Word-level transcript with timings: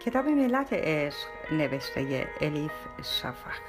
کتاب 0.00 0.26
ملت 0.26 0.72
عشق 0.72 1.52
نوشته 1.52 2.28
الیف 2.40 2.72
شفق. 3.02 3.60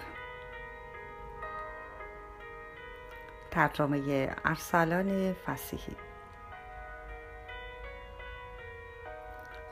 ترجمه 3.51 4.35
ارسلان 4.45 5.33
فسیحی. 5.33 5.95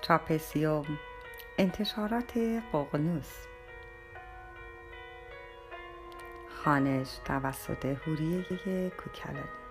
چاپسیوم 0.01 0.99
انتشارات 1.57 2.37
ققنوس. 2.73 3.33
خانش 6.63 7.19
توسط 7.25 7.85
هوریه 7.85 8.89
کوکلانی. 8.89 9.66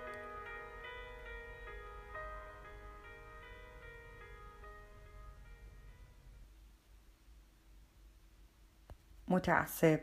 متعصب. 9.37 10.01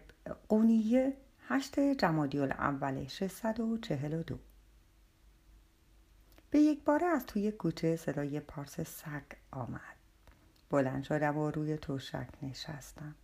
قونیه 0.50 1.18
هشت 1.48 1.80
جمادی 1.80 2.40
الاول 2.40 3.08
642 3.08 4.40
به 6.50 6.60
یک 6.60 6.84
باره 6.84 7.06
از 7.06 7.26
توی 7.26 7.52
کوچه 7.52 7.96
صدای 7.96 8.40
پارس 8.40 8.82
سگ 8.82 9.24
آمد. 9.52 9.96
بلند 10.70 11.04
شدم 11.04 11.38
و 11.38 11.52
روی 11.52 11.78
توشک 11.78 12.28
نشستم. 12.42 13.16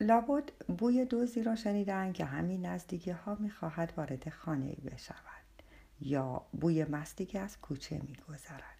لابد 0.00 0.50
بوی 0.78 1.04
دوزی 1.04 1.42
را 1.42 1.54
شنیدن 1.54 2.12
که 2.12 2.24
همین 2.24 2.66
نزدیکی 2.66 3.10
ها 3.10 3.34
می‌خواهد 3.34 3.92
وارد 3.96 4.28
خانه 4.28 4.66
ای 4.66 4.90
بشود 4.90 5.62
یا 6.00 6.46
بوی 6.52 6.84
مستی 6.84 7.26
که 7.26 7.40
از 7.40 7.60
کوچه 7.60 8.00
میگذرد 8.08 8.78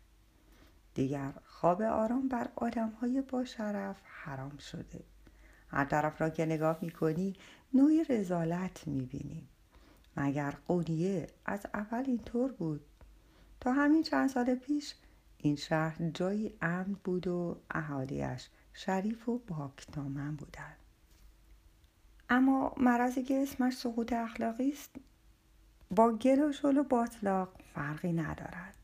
دیگر 0.94 1.33
خواب 1.44 1.83
آرام 1.83 2.28
بر 2.28 2.48
آدم 2.56 2.89
های 2.89 3.22
با 3.22 3.44
شرف 3.44 3.96
حرام 4.05 4.56
شده. 4.56 5.11
هر 5.73 5.84
طرف 5.84 6.20
را 6.20 6.31
که 6.31 6.47
نگاه 6.47 6.78
می‌کنی 6.83 7.37
نوعی 7.75 8.05
رزالت 8.05 8.87
می‌بینی. 8.87 9.48
مگر 10.17 10.55
قونیه 10.69 11.27
از 11.47 11.67
اول 11.75 12.05
اینطور 12.06 12.53
بود؟ 12.53 12.81
تا 13.61 13.73
همین 13.73 14.03
چند 14.03 14.29
سال 14.29 14.55
پیش 14.55 14.95
این 15.39 15.56
شهر 15.56 16.11
جایی 16.11 16.55
امن 16.62 16.97
بود 17.05 17.27
و 17.27 17.56
اهالیش 17.70 18.48
شریف 18.73 19.29
و 19.29 19.39
پاکدامن 19.39 20.37
بودند 20.37 20.77
اما 22.29 22.75
مرضی 22.77 23.23
که 23.23 23.42
اسمش 23.42 23.77
سقوط 23.77 24.12
اخلاقی 24.12 24.70
است 24.70 24.97
با 25.91 26.12
گل 26.12 26.41
و 26.41 26.53
شل 26.53 26.79
و 26.79 26.83
باطلاق 26.83 27.48
فرقی 27.75 28.12
ندارد. 28.12 28.75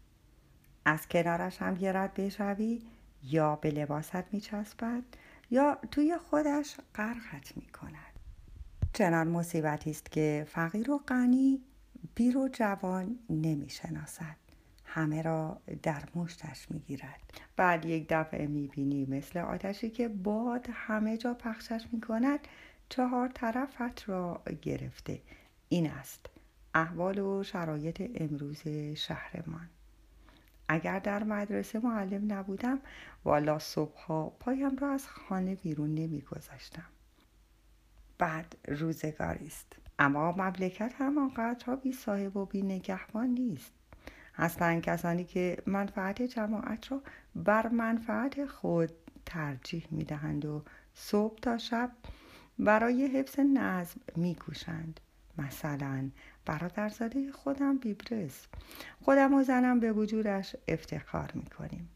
از 0.84 1.08
کنارش 1.08 1.62
هم 1.62 1.76
یه 1.80 1.92
رد 1.92 2.14
بشوی 2.14 2.82
یا 3.24 3.56
به 3.56 3.70
لباست 3.70 4.24
میچسبد 4.32 5.02
یا 5.50 5.78
توی 5.90 6.18
خودش 6.18 6.76
غرقت 6.94 7.56
می 7.56 7.66
کند 7.66 8.18
چنان 8.92 9.28
مصیبتی 9.28 9.90
است 9.90 10.12
که 10.12 10.46
فقیر 10.48 10.90
و 10.90 10.98
غنی 10.98 11.62
پیر 12.14 12.38
و 12.38 12.48
جوان 12.48 13.18
نمی 13.30 13.70
شناسد 13.70 14.36
همه 14.84 15.22
را 15.22 15.60
در 15.82 16.02
مشتش 16.14 16.70
می 16.70 16.78
گیرد 16.78 17.20
بعد 17.56 17.84
یک 17.84 18.06
دفعه 18.08 18.46
می 18.46 18.68
بینی 18.68 19.06
مثل 19.06 19.38
آتشی 19.38 19.90
که 19.90 20.08
باد 20.08 20.66
همه 20.72 21.16
جا 21.16 21.34
پخشش 21.34 21.86
می 21.92 22.00
کند 22.00 22.40
چهار 22.88 23.28
طرفت 23.28 24.08
را 24.08 24.42
گرفته. 24.62 25.22
این 25.68 25.90
است 25.90 26.26
احوال 26.74 27.18
و 27.18 27.42
شرایط 27.42 28.10
امروز 28.14 28.62
شهرمان. 28.96 29.68
اگر 30.68 30.98
در 30.98 31.24
مدرسه 31.24 31.78
معلم 31.78 32.32
نبودم 32.32 32.80
والا 33.24 33.58
صبحها 33.58 34.36
پایم 34.40 34.76
را 34.76 34.92
از 34.92 35.08
خانه 35.08 35.54
بیرون 35.54 35.94
نمی 35.94 36.20
گذاشتم. 36.20 36.86
بعد 38.18 38.56
روزگاری 38.68 39.46
است 39.46 39.72
اما 39.98 40.32
مملکت 40.32 40.94
هم 40.98 41.18
آنقدرها 41.18 41.76
بی 41.76 41.92
صاحب 41.92 42.36
و 42.36 42.46
بی 42.46 42.62
نگهبان 42.62 43.28
نیست 43.28 43.72
هستند 44.34 44.82
کسانی 44.82 45.24
که 45.24 45.62
منفعت 45.66 46.22
جماعت 46.22 46.92
را 46.92 47.02
بر 47.34 47.68
منفعت 47.68 48.46
خود 48.46 48.90
ترجیح 49.26 49.86
می 49.90 50.04
دهند 50.04 50.44
و 50.44 50.64
صبح 50.94 51.38
تا 51.38 51.58
شب 51.58 51.90
برای 52.58 53.06
حفظ 53.06 53.40
نظم 53.40 54.00
می 54.16 54.34
کوشند. 54.34 55.00
مثلا 55.38 56.10
برادرزاده 56.46 57.32
خودم 57.32 57.78
بیبرس. 57.78 58.46
خودم 59.04 59.34
و 59.34 59.42
زنم 59.42 59.80
به 59.80 59.92
وجودش 59.92 60.56
افتخار 60.68 61.32
می‌کنیم. 61.34 61.88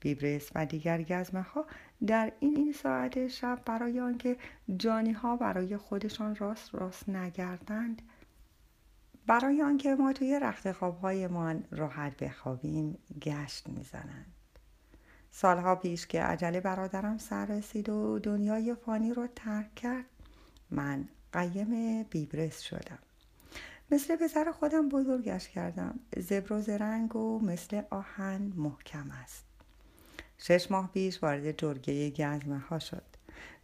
بیبرس 0.00 0.50
و 0.54 0.66
دیگر 0.66 1.02
گزمه 1.02 1.42
ها 1.42 1.66
در 2.06 2.32
این 2.40 2.56
این 2.56 2.72
ساعت 2.72 3.28
شب 3.28 3.62
برای 3.66 4.00
آنکه 4.00 4.36
جانی 4.76 5.12
ها 5.12 5.36
برای 5.36 5.76
خودشان 5.76 6.36
راست 6.36 6.74
راست 6.74 7.08
نگردند 7.08 8.02
برای 9.26 9.62
آنکه 9.62 9.94
ما 9.94 10.12
توی 10.12 10.40
رخت 10.42 10.72
خوابهایمان 10.72 11.64
راحت 11.70 12.16
بخوابیم 12.16 12.98
گشت 13.22 13.68
می‌زنند. 13.68 14.32
سالها 15.30 15.76
پیش 15.76 16.06
که 16.06 16.22
عجله 16.22 16.60
برادرم 16.60 17.18
سر 17.18 17.46
رسید 17.46 17.88
و 17.88 18.18
دنیای 18.18 18.74
فانی 18.74 19.14
رو 19.14 19.26
ترک 19.36 19.74
کرد 19.74 20.04
من 20.70 21.08
قیم 21.32 22.02
بیبرس 22.02 22.60
شدم. 22.60 22.98
مثل 23.90 24.16
پسر 24.16 24.52
خودم 24.52 24.88
بزرگش 24.88 25.48
کردم. 25.48 26.00
زبر 26.16 26.52
و 26.52 27.18
و 27.18 27.38
مثل 27.38 27.82
آهن 27.90 28.52
محکم 28.56 29.10
است. 29.22 29.44
شش 30.38 30.70
ماه 30.70 30.90
پیش 30.92 31.22
وارد 31.22 31.58
جرگه 31.58 32.10
گزمه 32.10 32.58
ها 32.58 32.78
شد. 32.78 33.02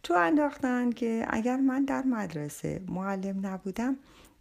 تو 0.03 0.13
انداختند 0.13 0.93
که 0.93 1.25
اگر 1.29 1.57
من 1.57 1.85
در 1.85 2.03
مدرسه 2.03 2.81
معلم 2.87 3.47
نبودم 3.47 3.97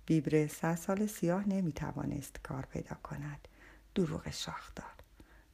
بیبرس 0.07 0.53
سه 0.53 0.77
سال 0.77 1.07
سیاه 1.07 1.49
نمی‌توانست 1.49 2.41
کار 2.43 2.67
پیدا 2.73 2.97
کند. 3.03 3.49
دروغ 3.95 4.31
شاخدار. 4.31 4.93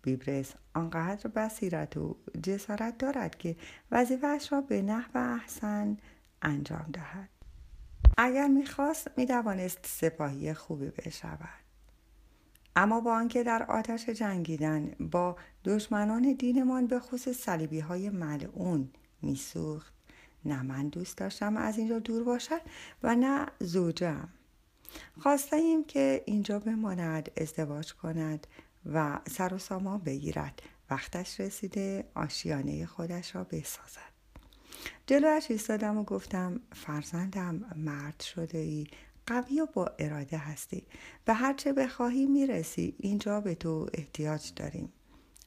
بیبرس 0.02 0.52
آنقدر 0.74 1.30
بصیرت 1.30 1.96
و 1.96 2.16
جسارت 2.42 2.98
دارد 2.98 3.38
که 3.38 3.56
وظیفهاش 3.90 4.52
را 4.52 4.60
به 4.60 4.82
نحو 4.82 5.18
احسن 5.18 5.96
انجام 6.42 6.86
دهد. 6.92 7.28
اگر 8.18 8.46
می‌خواست 8.46 9.08
می‌توانست 9.16 9.86
سپاهی 9.86 10.54
خوبی 10.54 10.90
بشود. 10.90 11.64
اما 12.76 13.00
با 13.00 13.14
آنکه 13.14 13.42
در 13.42 13.62
آتش 13.62 14.08
جنگیدن 14.08 14.90
با 15.00 15.36
دشمنان 15.64 16.32
دینمان 16.32 16.86
به 16.86 17.00
خصوص 17.00 17.36
صلیبی 17.36 17.80
های 17.80 18.10
ملعون 18.10 18.90
میسوخت. 19.22 19.94
نه 20.44 20.62
من 20.62 20.88
دوست 20.88 21.18
داشتم 21.18 21.56
از 21.56 21.78
اینجا 21.78 21.98
دور 21.98 22.24
باشد 22.24 22.60
و 23.02 23.14
نه 23.14 23.46
زوجم. 23.60 24.28
خواسته 25.20 25.56
ایم 25.56 25.84
که 25.84 26.22
اینجا 26.26 26.58
بماند 26.58 27.30
ازدواج 27.36 27.94
کند 27.94 28.46
و 28.92 29.20
سر 29.30 29.54
و 29.54 29.58
سامان 29.58 29.98
بگیرد. 29.98 30.62
وقتش 30.90 31.40
رسیده 31.40 32.04
آشیانه 32.14 32.86
خودش 32.86 33.34
را 33.34 33.44
بسازد. 33.44 34.13
جلوش 35.06 35.50
ایستادم 35.50 35.98
و 35.98 36.04
گفتم 36.04 36.60
فرزندم 36.72 37.70
مرد 37.76 38.20
شده 38.20 38.58
ای 38.58 38.86
قوی 39.26 39.60
و 39.60 39.66
با 39.66 39.92
اراده 39.98 40.38
هستی 40.38 40.86
و 41.26 41.34
هرچه 41.34 41.72
بخواهی 41.72 42.26
می‌رسی 42.26 42.94
اینجا 42.98 43.40
به 43.40 43.54
تو 43.54 43.86
احتیاج 43.94 44.52
داریم. 44.56 44.92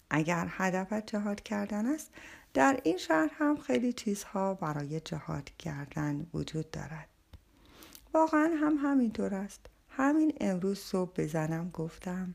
اگر 0.10 0.48
هدفت 0.50 1.06
جهاد 1.06 1.42
کردن 1.44 1.86
است 1.86 2.12
در 2.54 2.80
این 2.84 2.98
شهر 2.98 3.30
هم 3.34 3.58
خیلی 3.58 3.94
چیزها 3.94 4.54
برای 4.54 5.00
جهاد 5.00 5.50
کردن 5.60 6.28
وجود 6.34 6.72
دارد. 6.72 7.08
واقعا 8.14 8.52
هم 8.62 8.78
همینطور 8.78 9.36
است. 9.36 9.66
همین 9.90 10.34
امروز 10.42 10.80
صبح 10.80 11.12
بزنم 11.18 11.70
گفتم 11.70 12.34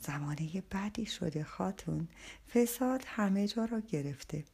زمانه 0.00 0.62
بدی 0.72 1.06
شده 1.06 1.44
خاتون 1.44 2.08
فساد 2.54 3.02
همه 3.06 3.48
جا 3.48 3.64
را 3.64 3.80
گرفته. 3.80 4.44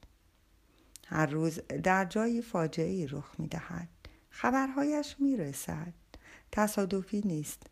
هر 1.13 1.27
روز 1.27 1.61
در 1.83 2.05
جایی 2.05 2.43
فاجعه 2.43 3.07
رخ 3.11 3.35
می 3.39 3.47
دهد. 3.47 3.89
خبرهایش 4.31 5.17
می 5.19 5.37
رسد. 5.37 5.93
تصادفی 6.53 7.23
نیست. 7.25 7.67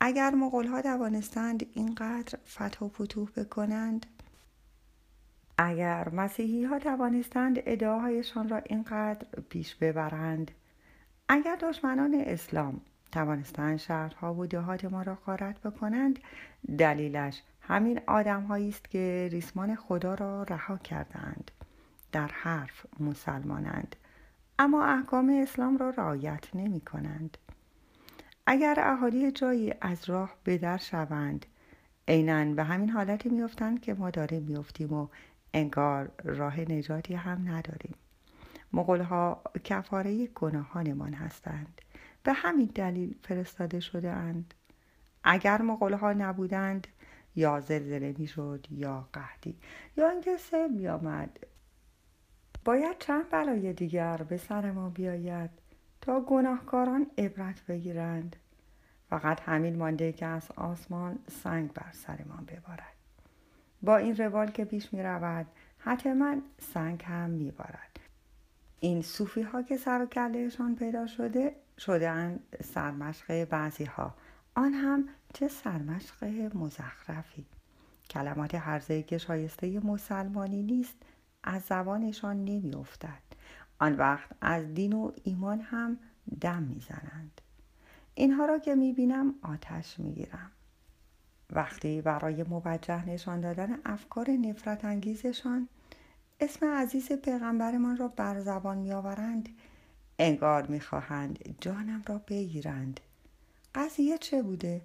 اگر 0.00 0.34
مغول 0.34 0.66
ها 0.66 0.82
توانستند 0.82 1.66
اینقدر 1.72 2.38
فتح 2.48 2.86
و 2.86 2.88
فتوح 2.88 3.30
بکنند 3.30 4.06
اگر 5.58 6.08
مسیحی 6.08 6.64
ها 6.64 6.78
توانستند 6.78 7.58
ادعاهایشان 7.66 8.48
را 8.48 8.56
اینقدر 8.56 9.26
پیش 9.48 9.74
ببرند 9.74 10.50
اگر 11.28 11.56
دشمنان 11.60 12.14
اسلام 12.26 12.80
توانستند 13.12 13.76
شهرها 13.76 14.34
و 14.34 14.46
دهات 14.46 14.84
ما 14.84 15.02
را 15.02 15.14
غارت 15.14 15.60
بکنند 15.60 16.18
دلیلش 16.78 17.42
همین 17.60 18.00
آدم 18.06 18.50
است 18.50 18.90
که 18.90 19.28
ریسمان 19.32 19.74
خدا 19.74 20.14
را 20.14 20.42
رها 20.42 20.76
کردند 20.76 21.50
در 22.16 22.28
حرف 22.28 22.86
مسلمانند 23.00 23.96
اما 24.58 24.84
احکام 24.84 25.38
اسلام 25.42 25.78
را 25.78 25.90
رعایت 25.90 26.44
نمی 26.54 26.80
کنند. 26.80 27.38
اگر 28.46 28.74
اهالی 28.78 29.32
جایی 29.32 29.74
از 29.80 30.08
راه 30.08 30.36
بدر 30.46 30.76
شوند 30.76 31.46
عینا 32.08 32.44
به 32.44 32.64
همین 32.64 32.90
حالتی 32.90 33.28
میافتند 33.28 33.80
که 33.80 33.94
ما 33.94 34.10
داریم 34.10 34.42
میافتیم 34.42 34.92
و 34.92 35.08
انگار 35.54 36.10
راه 36.24 36.60
نجاتی 36.60 37.14
هم 37.14 37.48
نداریم. 37.48 37.94
مغلها 38.72 39.42
کفاره 39.64 40.26
گناهانمان 40.26 41.14
هستند. 41.14 41.80
به 42.22 42.32
همین 42.32 42.70
دلیل 42.74 43.14
فرستاده 43.22 43.80
شده 43.80 44.10
اند. 44.10 44.54
اگر 45.24 45.62
مغلها 45.62 46.12
نبودند 46.12 46.86
یا 47.34 47.60
زلزله 47.60 48.14
می‌شد 48.18 48.66
یا 48.70 49.08
قحطی 49.12 49.56
یا 49.96 50.08
اینکه 50.10 50.36
سیل 50.36 50.72
میآمد 50.72 51.38
باید 52.66 52.98
چند 52.98 53.30
بلای 53.30 53.72
دیگر 53.72 54.16
به 54.16 54.36
سر 54.36 54.70
ما 54.70 54.88
بیاید 54.88 55.50
تا 56.00 56.20
گناهکاران 56.20 57.06
عبرت 57.18 57.66
بگیرند. 57.66 58.36
فقط 59.10 59.40
همین 59.40 59.76
مانده 59.76 60.12
که 60.12 60.26
از 60.26 60.50
آسمان 60.56 61.18
سنگ 61.42 61.72
بر 61.72 61.92
سرمان 61.92 62.44
ببارد. 62.44 62.94
با 63.82 63.96
این 63.96 64.16
روال 64.16 64.50
که 64.50 64.64
پیش 64.64 64.94
می 64.94 65.02
رود 65.02 65.46
حتما 65.78 66.36
سنگ 66.58 67.02
هم 67.04 67.30
می 67.30 67.50
بارد. 67.50 68.00
این 68.80 69.02
صوفی 69.02 69.42
ها 69.42 69.62
که 69.62 69.76
سر 69.76 70.02
و 70.02 70.06
کلهشان 70.06 70.76
پیدا 70.76 71.06
شده 71.06 71.54
شده 71.78 72.10
اند 72.10 72.56
سرمشق 72.64 73.44
بعضی 73.44 73.84
ها 73.84 74.14
آن 74.54 74.72
هم 74.72 75.08
چه 75.34 75.48
سرمشق 75.48 76.24
مزخرفی. 76.54 77.46
کلمات 78.10 78.54
هرزه 78.54 79.02
که 79.02 79.18
شایسته 79.18 79.80
مسلمانی 79.80 80.62
نیست 80.62 80.96
از 81.46 81.62
زبانشان 81.62 82.44
نمی 82.44 82.74
افتد. 82.74 83.22
آن 83.78 83.94
وقت 83.94 84.30
از 84.40 84.74
دین 84.74 84.92
و 84.92 85.12
ایمان 85.24 85.60
هم 85.60 85.98
دم 86.40 86.62
می‌زنند 86.62 87.40
اینها 88.14 88.46
را 88.46 88.58
که 88.58 88.74
می 88.74 88.92
بینم 88.92 89.34
آتش 89.42 89.98
می 90.00 90.12
گیرم. 90.12 90.50
وقتی 91.50 92.02
برای 92.02 92.42
موجه 92.42 93.08
نشان 93.08 93.40
دادن 93.40 93.78
افکار 93.84 94.30
نفرت 94.30 94.84
انگیزشان 94.84 95.68
اسم 96.40 96.66
عزیز 96.66 97.12
پیغمبرمان 97.12 97.96
را 97.96 98.08
بر 98.08 98.40
زبان 98.40 98.78
می 98.78 98.92
آورند 98.92 99.48
انگار 100.18 100.66
می 100.66 100.80
خواهند 100.80 101.56
جانم 101.60 102.02
را 102.06 102.18
بگیرند 102.18 103.00
قضیه 103.74 104.18
چه 104.18 104.42
بوده؟ 104.42 104.80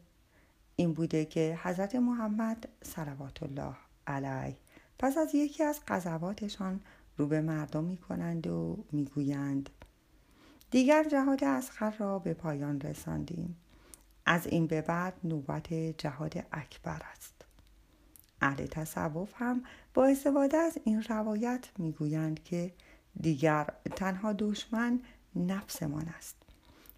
این 0.75 0.93
بوده 0.93 1.25
که 1.25 1.59
حضرت 1.63 1.95
محمد 1.95 2.67
صلوات 2.83 3.43
الله 3.43 3.75
علیه 4.07 4.55
پس 5.01 5.17
از 5.17 5.35
یکی 5.35 5.63
از 5.63 5.79
قضاواتشان 5.87 6.81
رو 7.17 7.27
به 7.27 7.41
مردم 7.41 7.83
می 7.83 7.97
کنند 7.97 8.47
و 8.47 8.85
می 8.91 9.05
گویند 9.05 9.69
دیگر 10.71 11.03
جهاد 11.03 11.43
اسخر 11.43 11.91
را 11.91 12.19
به 12.19 12.33
پایان 12.33 12.81
رساندیم. 12.81 13.57
از 14.25 14.47
این 14.47 14.67
به 14.67 14.81
بعد 14.81 15.13
نوبت 15.23 15.73
جهاد 15.73 16.45
اکبر 16.51 17.01
است. 17.11 17.45
اهل 18.41 18.65
تصوف 18.65 19.33
هم 19.35 19.63
با 19.93 20.05
استفاده 20.05 20.57
از 20.57 20.77
این 20.83 21.03
روایت 21.03 21.69
می‌گویند 21.77 22.43
که 22.43 22.73
دیگر 23.21 23.67
تنها 23.95 24.33
دشمن 24.33 24.99
نفسمان 25.35 26.07
است. 26.07 26.35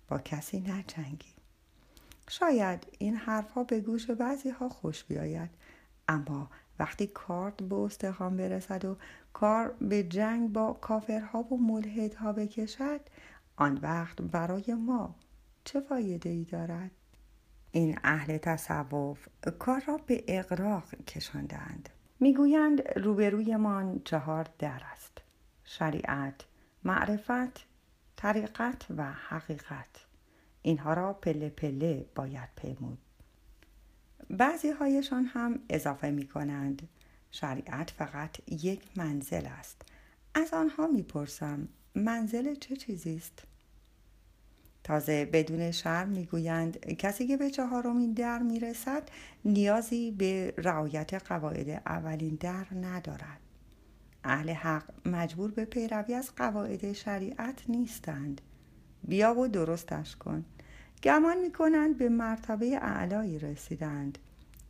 با 0.08 0.20
کسی 0.20 0.60
نجنگیم 0.60 1.34
شاید 2.30 2.88
این 3.00 3.16
حرفها 3.16 3.64
به 3.64 3.80
گوش 3.80 4.10
بعضی 4.10 4.50
ها 4.50 4.70
خوش 4.70 5.04
بیاید 5.04 5.50
اما 6.08 6.50
وقتی 6.80 7.08
کارت 7.08 7.64
به 7.64 7.76
استخوان 7.76 8.38
برسد 8.38 8.86
و 8.86 8.98
کار 9.34 9.76
به 9.82 10.04
جنگ 10.04 10.52
با 10.52 10.74
کافرها 10.74 11.42
و 11.42 11.58
ملحدها 11.58 12.34
بکشد 12.34 13.02
آن 13.56 13.80
وقت 13.82 14.22
برای 14.22 14.74
ما 14.74 15.16
چه 15.64 15.80
فایده 15.80 16.30
ای 16.30 16.44
دارد؟ 16.44 16.92
این 17.72 18.00
اهل 18.04 18.38
تصوف 18.38 19.28
کار 19.60 19.84
را 19.88 19.98
به 19.98 20.24
اقراق 20.28 20.96
کشاندند. 21.08 21.90
می‌گویند 22.20 22.82
روبرویمان 23.00 24.02
چهار 24.06 24.48
در 24.60 24.82
است 24.92 25.22
شریعت 25.64 26.46
معرفت 26.84 27.66
طریقت 28.16 28.86
و 28.98 29.12
حقیقت. 29.12 30.06
اینها 30.62 30.94
را 30.94 31.14
پله 31.14 31.50
پله 31.50 32.06
باید 32.16 32.50
پیمود. 32.56 32.98
بعضی 34.30 34.70
هایشان 34.70 35.26
هم 35.26 35.60
اضافه 35.70 36.12
می 36.12 36.28
کنند 36.28 36.90
شریعت 37.32 37.90
فقط 37.90 38.50
یک 38.64 38.82
منزل 38.96 39.46
است. 39.46 39.82
از 40.36 40.54
آنها 40.54 40.88
می‌پرسم 40.88 41.68
منزل 41.96 42.56
چه 42.56 42.76
چیزی 42.76 43.16
است 43.16 43.44
تازه 44.84 45.26
بدون 45.26 45.72
شرم 45.72 46.10
می‌گویند 46.10 46.80
کسی 46.80 47.28
که 47.28 47.38
به 47.38 47.50
چهارمین 47.50 48.14
در 48.14 48.40
می‌رسد 48.40 49.10
نیازی 49.46 50.12
به 50.12 50.54
رعایت 50.58 51.14
قواعد 51.14 51.70
اولین 51.70 52.36
در 52.36 52.66
ندارد. 52.82 53.40
اهل 54.24 54.50
حق 54.50 55.08
مجبور 55.08 55.52
به 55.52 55.66
پیروی 55.66 56.14
از 56.14 56.36
قواعد 56.36 56.94
شریعت 56.94 57.70
نیستند. 57.70 58.42
بیا 59.04 59.40
و 59.40 59.48
درستش 59.48 60.16
کن. 60.16 60.46
گمان 61.04 61.38
می‌کنند 61.38 61.98
به 61.98 62.10
مرتبه 62.10 62.80
اعلایی 62.82 63.40
رسیدند. 63.40 64.18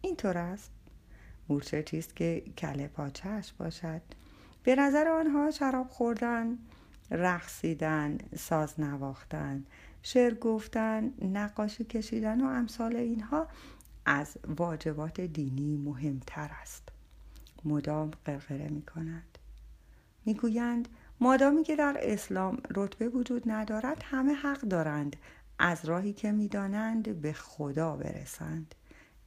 اینطور 0.02 0.38
است. 0.38 0.72
مورچه 1.50 1.84
چیست 1.84 2.16
که 2.16 2.44
کله 2.58 2.88
پاچهش 2.88 3.54
باشد؟ 3.58 4.02
به 4.64 4.76
نظر 4.76 5.08
آنها 5.08 5.52
شراب 5.52 5.88
خوردن 5.90 6.58
رقصیدن 7.12 8.18
ساز 8.38 8.80
نواختن 8.80 9.66
شعر 10.02 10.34
گفتن 10.34 11.14
نقاشی 11.22 11.84
کشیدن 11.84 12.42
و 12.42 12.46
امثال 12.46 12.96
اینها 12.96 13.48
از 14.06 14.38
واجبات 14.58 15.22
دینی 15.22 15.78
مهمتر 15.78 16.50
است. 16.62 16.90
مدام 17.66 18.12
قرقره 18.26 18.70
می 18.70 18.82
کنند 18.82 19.38
می 20.26 20.34
گویند 20.34 20.88
مادامی 21.20 21.64
که 21.64 21.76
در 21.76 21.98
اسلام 22.00 22.58
رتبه 22.76 23.10
وجود 23.10 23.52
ندارد 23.52 24.04
همه 24.06 24.34
حق 24.34 24.62
دارند. 24.62 25.16
از 25.60 25.86
راهی 25.86 26.14
که 26.14 26.32
می‌دانند 26.32 27.22
به 27.22 27.34
خدا 27.34 27.96
برسند. 27.96 28.76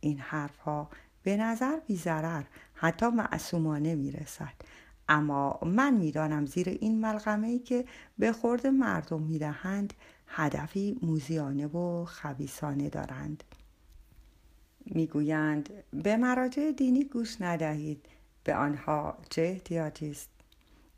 این 0.00 0.18
حرفها 0.18 0.90
به 1.22 1.36
نظر 1.36 1.80
بیزرر 1.86 2.44
حتی 2.74 3.06
معصومانه 3.06 3.94
می‌رسد. 3.94 4.54
اما 5.08 5.60
من 5.62 5.94
می‌دانم 5.94 6.46
زیر 6.46 6.68
این 6.68 7.00
ملغمه 7.00 7.46
ای 7.46 7.58
که 7.58 7.84
به 8.18 8.32
خورد 8.32 8.66
مردم 8.66 9.22
می‌دهند 9.22 9.94
هدفی 10.26 10.98
موزیانه 11.02 11.66
و 11.66 12.04
خبیسانه 12.04 12.88
دارند. 12.88 13.44
می‌گویند 14.86 15.68
به 15.90 16.16
مراجع 16.16 16.72
دینی 16.72 17.04
گوش 17.04 17.40
ندهید 17.40 18.06
به 18.44 18.54
آنها 18.54 19.18
چه 19.30 19.42
احتیاجی 19.42 20.10
است؟ 20.10 20.30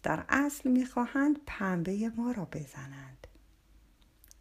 در 0.03 0.25
اصل 0.29 0.71
می‌خواهند 0.71 1.39
پنبه 1.47 2.13
ما 2.17 2.31
را 2.33 2.45
بزنند. 2.45 3.18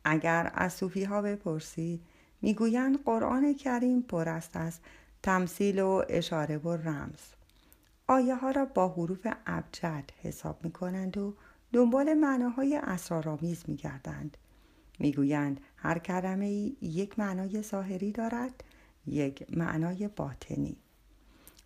اگر 0.10 0.52
از 0.56 0.74
صوفی 0.74 1.04
ها 1.04 1.22
بپرسی 1.22 2.02
می‌گویند 2.42 3.04
قرآن 3.04 3.54
کریم 3.54 4.02
پر 4.02 4.30
است 4.30 4.58
از 4.58 4.80
تمثیل 5.24 5.80
و 5.80 6.04
اشاره 6.10 6.58
و 6.58 6.70
رمز. 6.70 7.20
آیه 8.08 8.36
ها 8.36 8.52
را 8.52 8.66
با 8.66 8.90
حروف 8.90 9.28
ابجد 9.46 10.12
حساب 10.24 10.60
می 10.64 10.72
کنند 10.72 11.18
و 11.18 11.36
دنبال 11.74 12.14
معناهای 12.14 12.76
اسرارآمیز 12.84 13.64
می 13.68 13.76
گردند. 13.76 14.38
می 15.00 15.12
گویند 15.12 15.62
هر 15.78 16.00
کلمه 16.00 16.50
یک 16.82 17.20
معنای 17.20 17.62
ظاهری 17.62 18.12
دارد 18.12 18.64
یک 19.06 19.58
معنای 19.58 20.08
باطنی. 20.08 20.78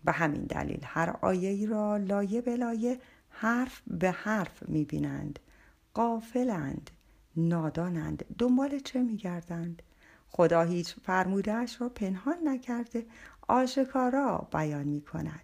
به 0.05 0.11
همین 0.11 0.43
دلیل 0.43 0.79
هر 0.83 1.09
آیه 1.21 1.49
ای 1.49 1.65
را 1.65 1.97
لایه 1.97 2.41
به 2.41 2.55
لایه 2.55 2.99
حرف 3.29 3.81
به 3.87 4.11
حرف 4.11 4.69
می 4.69 4.85
بینند 4.85 5.39
قافلند. 5.93 6.91
نادانند. 7.35 8.25
دنبال 8.37 8.79
چه 8.79 9.03
می 9.03 9.17
گردند 9.17 9.81
خدا 10.29 10.61
هیچ 10.61 10.95
فرمودهش 11.03 11.81
را 11.81 11.89
پنهان 11.89 12.35
نکرده 12.43 13.05
آشکارا 13.47 14.47
بیان 14.51 14.87
می 14.87 15.01
کند 15.01 15.41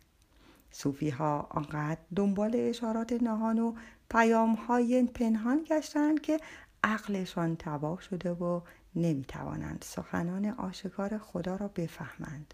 صوفی 0.71 1.09
ها 1.09 1.47
آنقدر 1.49 2.01
دنبال 2.15 2.51
اشارات 2.55 3.13
نهان 3.13 3.59
و 3.59 3.75
پیام 4.09 4.53
های 4.53 5.03
پنهان 5.03 5.63
گشتند 5.69 6.21
که 6.21 6.39
عقلشان 6.83 7.55
تباه 7.55 8.01
شده 8.01 8.31
و 8.31 8.61
نمی 8.95 9.25
توانند 9.25 9.85
سخنان 9.87 10.45
آشکار 10.45 11.17
خدا 11.17 11.55
را 11.55 11.67
بفهمند. 11.67 12.53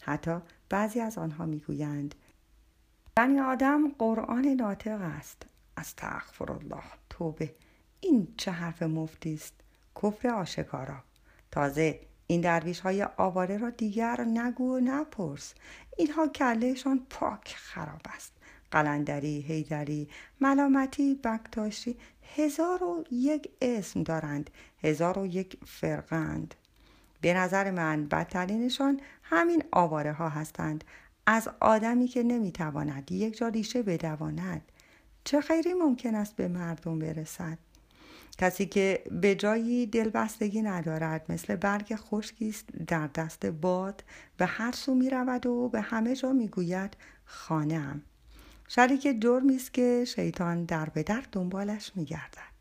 حتی 0.00 0.38
بعضی 0.68 1.00
از 1.00 1.18
آنها 1.18 1.46
می‌گویند 1.46 2.14
بنی 3.14 3.40
آدم 3.40 3.88
قرآن 3.88 4.46
ناطق 4.46 5.00
است. 5.00 5.46
از 5.76 5.94
الله. 6.40 6.82
توبه. 7.10 7.54
این 8.04 8.28
چه 8.36 8.50
حرف 8.50 8.82
مفتی 8.82 9.34
است؟ 9.34 9.54
کفر 10.02 10.28
آشکارا. 10.28 10.96
تازه 11.50 12.00
این 12.26 12.40
درویش 12.40 12.80
های 12.80 13.02
آواره 13.16 13.56
را 13.56 13.70
دیگر 13.70 14.20
نگو 14.20 14.76
و 14.76 14.80
نپرس. 14.80 15.54
اینها 15.96 16.26
کلهشان 16.26 17.06
پاک 17.10 17.54
خراب 17.56 18.00
است. 18.04 18.32
قلندری، 18.70 19.40
هیدری، 19.40 20.08
ملامتی، 20.40 21.14
بکتاشی 21.14 21.96
هزار 22.36 22.84
و 22.84 23.04
یک 23.10 23.50
اسم 23.62 24.02
دارند. 24.02 24.50
هزار 24.82 25.18
و 25.18 25.26
یک 25.26 25.58
فرقند. 25.66 26.54
به 27.20 27.34
نظر 27.34 27.70
من 27.70 28.06
بدترینشان 28.06 29.00
همین 29.22 29.64
آواره 29.72 30.12
ها 30.12 30.28
هستند. 30.28 30.84
از 31.26 31.48
آدمی 31.60 32.08
که 32.08 32.22
نمی‌تواند 32.22 33.12
یک 33.12 33.36
جا 33.36 33.48
ریشه 33.48 33.82
بدواند. 33.82 34.62
چه 35.24 35.40
خیری 35.40 35.74
ممکن 35.74 36.14
است 36.14 36.36
به 36.36 36.48
مردم 36.48 36.98
برسد؟ 36.98 37.58
کسی 38.38 38.66
که 38.66 39.04
به 39.10 39.34
جایی 39.34 39.86
دلبستگی 39.86 40.62
ندارد 40.62 41.32
مثل 41.32 41.56
برگ 41.56 41.94
خشکی 41.96 42.48
است 42.48 42.68
در 42.86 43.06
دست 43.06 43.46
باد 43.46 44.04
به 44.36 44.46
هر 44.46 44.72
سو 44.72 44.94
می 44.94 45.10
رود 45.10 45.46
و 45.46 45.68
به 45.68 45.80
همه 45.80 46.16
جا 46.16 46.32
می 46.32 46.48
گوید 46.48 46.96
خانه 47.24 47.78
هم. 47.78 48.02
شریک 48.68 49.22
جرمی 49.22 49.56
است 49.56 49.74
که 49.74 50.04
شیطان 50.04 50.64
در 50.64 50.88
به 50.88 51.02
در 51.02 51.22
دنبالش 51.32 51.92
می 51.94 52.04
گردد. 52.04 52.52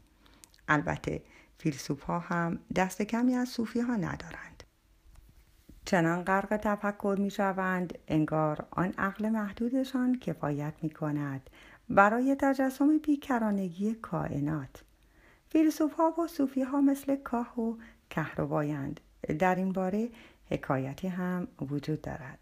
البته 0.68 1.22
فیلسوف 1.58 2.04
ها 2.04 2.20
هم 2.20 2.60
دست 2.75 3.01
کمی 3.01 3.36
از 3.36 3.50
صوفی 3.50 3.80
ها 3.80 3.96
ندارند. 3.96 4.63
چنان 5.86 6.24
غرق 6.24 6.58
تفکر 6.58 7.16
می 7.20 7.32
شوند 7.32 7.98
انگار 8.08 8.68
آن 8.72 8.94
عقل 8.98 9.30
محدودشان 9.30 10.20
کفایت 10.20 10.74
می 10.82 10.90
کند 10.90 11.50
برای 11.90 12.36
تجسم 12.40 12.98
بیکرانگی 12.98 13.94
کائنات. 13.94 14.84
فیلسوف 15.51 15.93
ها 15.93 16.13
و 16.20 16.27
صوفی 16.27 16.62
ها 16.62 16.81
مثل 16.81 17.15
کاه 17.15 17.60
و 17.60 17.75
کهربایند. 18.10 19.00
در 19.39 19.55
این 19.55 19.74
باره 19.74 20.10
حکایتی 20.50 21.08
هم 21.08 21.48
وجود 21.62 22.01
دارد. 22.01 22.39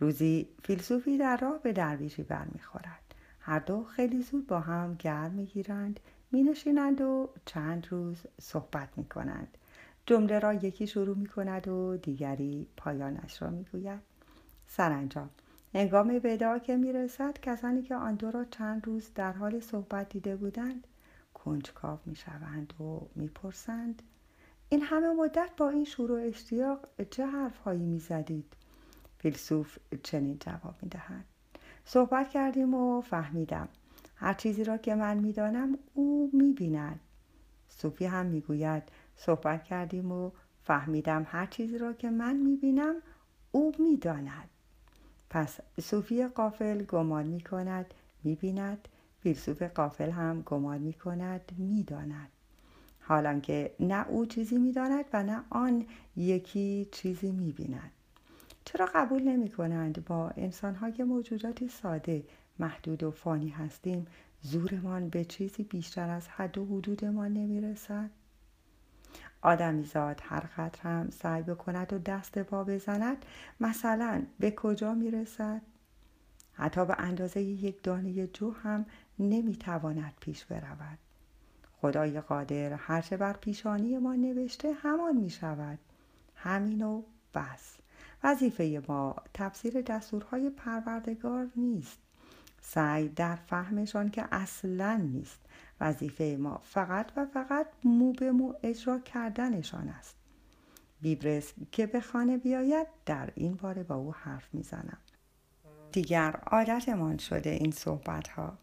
روزی 0.00 0.48
فیلسوفی 0.62 1.18
در 1.18 1.36
راه 1.36 1.62
به 1.62 1.72
درویشی 1.72 2.22
برمیخورد. 2.22 3.14
هر 3.40 3.58
دو 3.58 3.84
خیلی 3.84 4.22
زود 4.22 4.46
با 4.46 4.60
هم 4.60 4.96
گرم 4.98 5.30
می‌گیرند 5.30 6.00
مینشینند 6.32 7.00
و 7.00 7.30
چند 7.44 7.86
روز 7.90 8.16
صحبت 8.40 8.88
می‌کنند. 8.96 9.58
جمله 10.06 10.38
را 10.38 10.54
یکی 10.54 10.86
شروع 10.86 11.16
می 11.16 11.26
کند 11.26 11.68
و 11.68 11.96
دیگری 11.96 12.66
پایانش 12.76 13.42
را 13.42 13.50
می‌گوید. 13.50 14.00
سرانجام 14.68 15.30
هنگام 15.74 16.20
ودا 16.24 16.58
که 16.58 16.76
می‌رسد 16.76 17.40
کسانی 17.42 17.82
که 17.82 17.94
آن 17.94 18.14
دو 18.14 18.30
را 18.30 18.44
چند 18.44 18.86
روز 18.86 19.10
در 19.14 19.32
حال 19.32 19.60
صحبت 19.60 20.08
دیده 20.08 20.36
بودند 20.36 20.86
کنجکاو 21.44 21.98
می 22.06 22.16
شوند 22.16 22.72
و 22.80 23.00
می‌پرسند 23.14 24.02
این 24.68 24.82
همه 24.82 25.12
مدت 25.12 25.50
با 25.56 25.68
این 25.68 25.84
شور 25.84 26.12
و 26.12 26.14
اشتیاق 26.14 26.88
چه 27.10 27.26
حرفهایی 27.26 27.84
می 27.84 27.98
زدید؟ 27.98 28.54
فیلسوف 29.18 29.78
چنین 30.02 30.38
جواب 30.40 30.74
می 30.82 30.88
دهد. 30.88 31.24
صحبت 31.84 32.28
کردیم 32.28 32.74
و 32.74 33.00
فهمیدم 33.00 33.68
هر 34.16 34.34
چیزی 34.34 34.64
را 34.64 34.76
که 34.76 34.94
من 34.94 35.16
می‌دانم 35.16 35.78
او 35.94 36.30
می 36.32 36.52
بیند. 36.52 37.00
صوفی 37.68 38.06
هم 38.06 38.26
می‌گوید 38.26 38.82
صحبت 39.16 39.64
کردیم 39.64 40.12
و 40.12 40.30
فهمیدم 40.64 41.26
هر 41.28 41.46
چیزی 41.46 41.78
را 41.78 41.92
که 41.92 42.10
من 42.10 42.36
می 42.36 42.56
بینم 42.56 42.94
او 43.52 43.72
می‌داند. 43.78 44.48
پس 45.30 45.58
صوفی 45.80 46.26
قافل 46.26 46.82
گمان 46.82 47.26
می 47.26 47.40
کند 47.40 47.94
می 48.24 48.34
بیند 48.34 48.88
فیلسوف 49.22 49.62
قافل 49.62 50.10
هم 50.10 50.42
گمان 50.42 50.78
می 50.78 50.92
کند 50.92 51.52
می 51.58 51.82
داند. 51.82 52.28
حالان 53.00 53.40
که 53.40 53.74
نه 53.80 54.08
او 54.08 54.26
چیزی 54.26 54.58
می 54.58 54.72
داند 54.72 55.04
و 55.12 55.22
نه 55.22 55.42
آن 55.50 55.86
یکی 56.16 56.88
چیزی 56.92 57.30
می 57.30 57.52
بیند. 57.52 57.90
چرا 58.64 58.88
قبول 58.94 59.22
نمی 59.22 59.50
کنند 59.50 60.04
با 60.04 60.30
انسان 60.36 60.74
های 60.74 61.04
موجوداتی 61.04 61.68
ساده 61.68 62.24
محدود 62.58 63.02
و 63.02 63.10
فانی 63.10 63.48
هستیم 63.48 64.06
زورمان 64.42 65.08
به 65.08 65.24
چیزی 65.24 65.62
بیشتر 65.62 66.10
از 66.10 66.28
حد 66.28 66.58
و 66.58 66.66
حدودمان 66.66 67.32
نمی 67.32 67.60
رسد؟ 67.60 68.10
آدمی 69.42 69.84
زاد 69.84 70.20
هر 70.24 70.40
قدر 70.40 70.80
هم 70.82 71.10
سعی 71.10 71.42
بکند 71.42 71.92
و 71.92 71.98
دست 71.98 72.38
پا 72.38 72.64
بزند 72.64 73.24
مثلا 73.60 74.22
به 74.38 74.50
کجا 74.50 74.94
می 74.94 75.10
رسد؟ 75.10 75.62
حتی 76.52 76.84
به 76.84 76.94
اندازه 76.98 77.42
یک 77.42 77.82
دانه 77.82 78.26
جو 78.26 78.50
هم 78.50 78.86
نمی‌تواند 79.20 80.14
پیش 80.20 80.44
برود. 80.44 80.98
خدای 81.80 82.20
قادر 82.20 82.72
هرچه 82.72 83.16
بر 83.16 83.32
پیشانی 83.32 83.98
ما 83.98 84.14
نوشته 84.14 84.72
همان 84.72 85.16
می 85.16 85.30
شود 85.30 85.78
همین 86.34 86.82
و 86.82 87.02
بس. 87.34 87.76
وظیفه 88.24 88.82
ما 88.88 89.16
تفسیر 89.34 89.80
دستورهای 89.80 90.50
پروردگار 90.50 91.46
نیست. 91.56 91.98
سعی 92.60 93.08
در 93.08 93.36
فهمشان 93.36 94.10
که 94.10 94.24
اصلا 94.32 94.96
نیست. 94.96 95.38
وظیفه 95.80 96.36
ما 96.40 96.60
فقط 96.64 97.12
و 97.16 97.26
فقط 97.26 97.66
مو 97.84 98.12
به 98.12 98.32
مو 98.32 98.54
اجرا 98.62 98.98
کردنشان 98.98 99.88
است. 99.88 100.16
بیبرس 101.00 101.52
که 101.72 101.86
به 101.86 102.00
خانه 102.00 102.38
بیاید 102.38 102.86
در 103.06 103.30
این 103.34 103.54
باره 103.54 103.82
با 103.82 103.94
او 103.94 104.14
حرف 104.14 104.54
می‌زنم. 104.54 104.98
دیگر 105.92 106.40
عادتمان 106.46 107.18
شده 107.18 107.50
این 107.50 107.70
صحبت 107.70 108.28
ها 108.28 108.58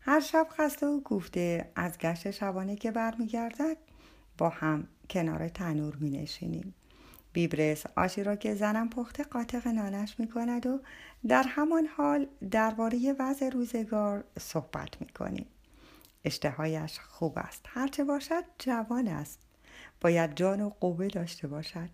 هر 0.00 0.20
شب 0.20 0.46
خسته 0.50 0.86
و 0.86 1.00
گفته 1.00 1.70
از 1.76 1.98
گشت 1.98 2.30
شبانه 2.30 2.76
که 2.76 2.90
برمیگردد 2.90 3.76
با 4.38 4.48
هم 4.48 4.88
کنار 5.10 5.48
تنور 5.48 5.96
می 5.96 6.10
نشینیم. 6.10 6.74
بیبرس 7.32 7.84
آشی 7.96 8.24
را 8.24 8.36
که 8.36 8.54
زنم 8.54 8.88
پخته 8.88 9.24
قاطق 9.24 9.68
نانش 9.68 10.20
می 10.20 10.28
کند 10.28 10.66
و 10.66 10.80
در 11.28 11.44
همان 11.48 11.86
حال 11.86 12.26
درباره 12.50 13.16
وضع 13.18 13.48
روزگار 13.48 14.24
صحبت 14.38 15.00
می 15.00 15.08
کنیم. 15.08 15.46
اشتهایش 16.24 16.98
خوب 16.98 17.32
است. 17.36 17.64
هرچه 17.68 18.04
باشد 18.04 18.44
جوان 18.58 19.08
است. 19.08 19.38
باید 20.00 20.34
جان 20.34 20.60
و 20.60 20.70
قوه 20.80 21.08
داشته 21.08 21.48
باشد. 21.48 21.88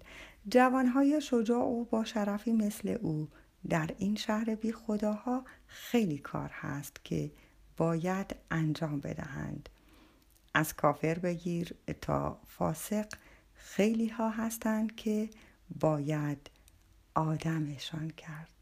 جوانهای 0.49 1.21
شجاع 1.21 1.65
و 1.65 1.85
با 1.85 2.05
شرفی 2.05 2.53
مثل 2.53 2.97
او 3.01 3.29
در 3.69 3.91
این 3.99 4.17
شهر 4.17 4.55
بی 4.55 4.73
خداها 4.73 5.45
خیلی 5.67 6.19
کار 6.19 6.51
هست 6.53 7.05
که 7.05 7.31
باید 7.77 8.37
انجام 8.51 9.01
بدهند. 9.01 9.69
از 10.55 10.75
کافر 10.75 11.19
بگیر 11.19 11.75
تا 12.01 12.41
فاسق 12.47 13.07
خیلی 13.55 14.09
ها 14.09 14.31
هستند 14.31 14.97
که 14.97 15.31
باید 15.81 16.51
آدمشان 17.15 18.11
کرد. 18.11 18.56